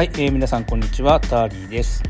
[0.00, 2.02] はい、えー、皆さんこんにちはターリーです、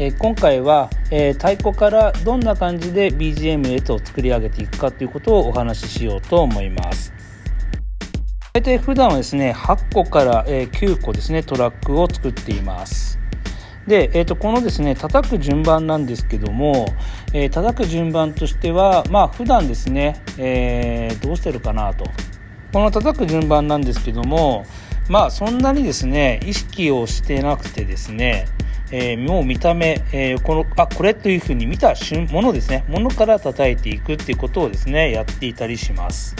[0.00, 7.12] えー、今回は、えー、太鼓からどんな感じで BGM へと作り上げていくかということをお話ししようと思います。
[8.54, 13.18] 大体普段はですね8個から、え、9個ですねトラックを作っています。
[13.86, 16.86] で、えー、とこのですね叩く順番なんですけども、
[17.34, 22.06] えー、叩く順番としてはまあ普段ですね、え、どうしてるかなと。
[22.72, 24.64] この叩く順番なんですけども
[25.08, 28.46] まあそんなにですね意識をしてなくてですね、
[28.90, 31.94] えー、もう見た目、えー、このあこれというふうに見た
[32.30, 36.34] ものですねものから叩いていくっていうことをですねやっていたりします。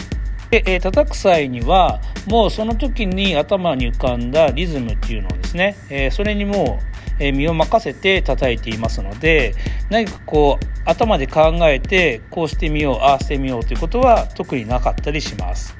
[0.49, 9.55] で、えー、叩く際にはもうその時に頭に浮かんだリズムっていうのをですね、えそれにもう、え身を任せて叩いていますので
[9.89, 15.75] 何かこう頭で考えてこうしてみようああしてみようということは特になかったりします。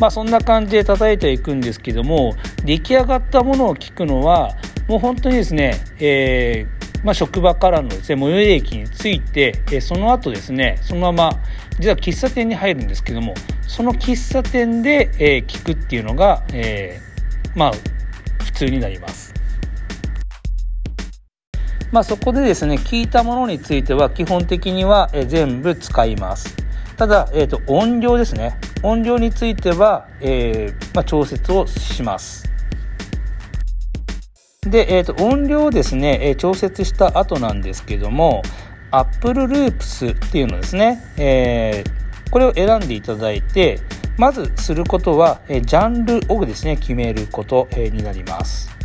[0.00, 4.56] まあそんな感じで叩いていくんですけども出来上がったものを聞くのは
[4.88, 11.30] もう本当にですね、えー、まあ、職場からのですね最寄り駅に着いて、えその後ですねそのまま
[11.78, 13.34] 実は喫茶店に入るんですけども
[13.68, 17.72] その喫茶店で、えー、聞くっていうのが、えー、まあ
[18.42, 19.34] 普通になります。
[21.92, 26.54] まあ、そこでですね聞いたものについては基本的には、全部使います。
[27.00, 28.58] ただ、えーと、音量ですね。
[28.82, 32.44] 音量については、えー、まあ、調節をします。
[34.60, 38.42] で、えーと、音量をですね、えー、調節した後なんですけども
[38.90, 43.80] Apple Loops っていうのですね、えー、これを選んでいただいて
[44.18, 48.79] まずすることは、えジャンルをですね決めること、えになります。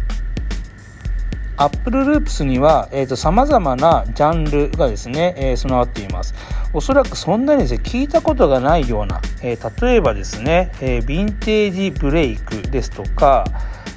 [1.57, 6.33] アップルループスには、えーと、様々なジャンルがですね、えー、備わっています。
[6.73, 13.45] おそらくそんなにですね、聞いたことがないような、えー、例えばですね、えー、ヴィンテージブレイクですとか、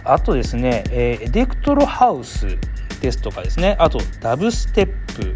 [0.05, 2.47] あとですね、えー、エデクトロハウス
[3.01, 4.87] ですとかですね、あとダブステッ
[5.17, 5.35] プ、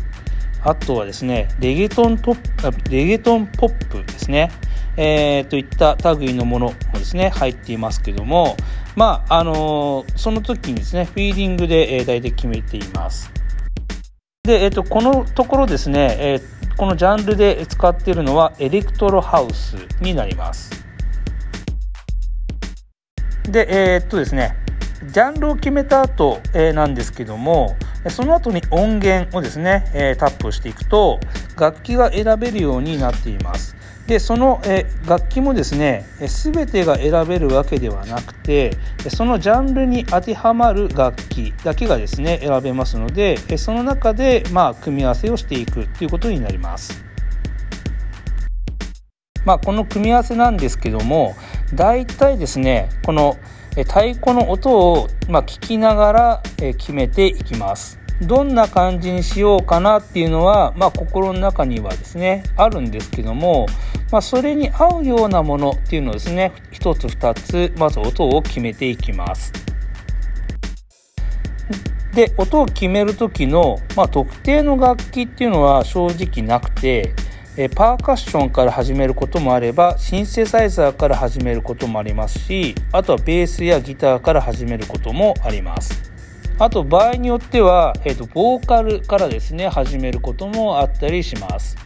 [0.62, 2.36] あとはですね、レゲトント
[2.88, 4.50] レゲトンポップですね、
[4.96, 8.56] えー、といった類のものもですね、入っていますけども、
[8.94, 13.32] まあ、あのー、その時にですね、フィーリングで、えー、大体決めています。
[14.42, 20.70] で、えっ、ー、と、このところですね、えー、このジャンルで使っているのはエレクトロハウスになります。
[23.48, 24.56] で、えー、っとですね、
[25.06, 27.76] ジャンルを決めた後、えー、なんですけども、
[28.08, 31.20] その後に音源をですね、えー、タップしていくと、
[31.58, 33.76] 楽器が選べるようになっています。
[34.06, 38.76] でそのえ楽器もですね全てが選べるわけではなくて
[39.08, 47.04] そのジャンルに当てはまる楽器だけがですね選べますのでその中でまあ組み合わせをしていくということになります。
[49.44, 51.34] まあ、この組み合わせなんですけども
[51.74, 53.36] 大体ですねこの
[53.76, 58.02] 太鼓の音をまあ聞きながら決めていきます。
[58.26, 63.66] どんな感じにしようかなっていうのは、まあ、心の中にはですねあるんですけども、
[64.12, 69.52] まあ、それに合うようなものっていうのをですね1つ2つまず音を決めていきます
[72.14, 77.14] で音を決める時の、まあ、特定の楽器っていうのは正直なくて
[77.54, 86.10] えパーカッションから始めることもあればシンセサイザーから始めることもありますしあとはベースやギターから始めることもあります。
[86.58, 91.76] あと場合によっては、えーと、ボーカルからですね始めることもあったりします。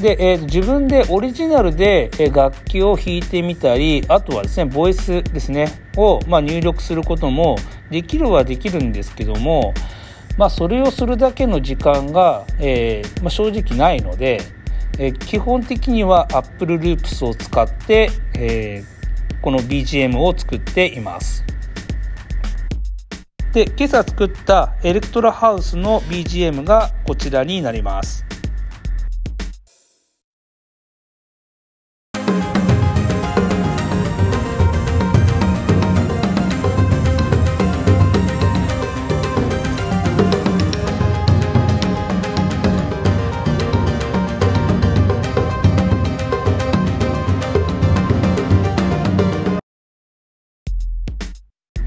[0.00, 7.56] で、えーと、自分でオリジナルで楽器を弾いてみたりあとはですねボイスですねを、まあ、入力することも
[7.90, 9.74] できるはできるんですけども、
[10.38, 14.40] まあ、それをするだけの時間が、えー、まあ、正直ないので、
[14.98, 21.44] えー、基本的には Apple Loops を使って、えー、この BGM を作っています。
[23.52, 28.24] で今朝作ったエレクトラハウスの BGM がこちらになります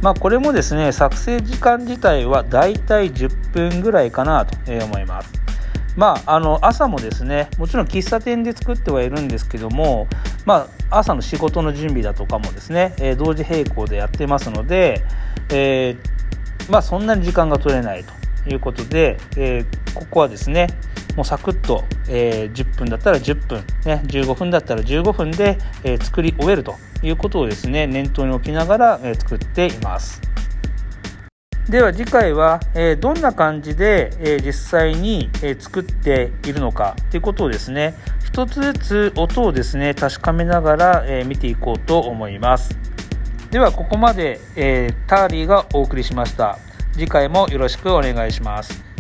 [0.06, 5.34] まあ、これもですね作成時間自体はだいたい10分ぐらいかなと思います。
[5.96, 10.08] まあ、あの朝もですねもちろん喫茶店で作ってはいるんですけども、
[10.46, 15.04] まあ、朝の仕事の準備だとかもですね、え、同時並行でやってますので、
[15.50, 18.14] えー、まあ、そんなに時間が取れないと
[18.48, 20.68] いうことで、えー、ここはですね、
[21.16, 30.22] もうサクッと、えー、10分だったら10分、ね、15分だったら15分で、えー、作り終えるということをですね念頭に置きながら、えー、作っています。
[31.70, 42.78] では次回は、えー、どんな感じで、えー、実際に、えー、作っているのかということをですね一つずつ音をですね確かめながら、え見ていこうと思います。
[43.50, 46.60] ではここまで、えターリーがお送りしました。
[46.92, 48.95] 次回もよろしくお願いします。